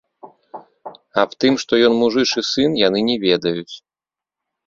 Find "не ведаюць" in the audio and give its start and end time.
3.09-3.75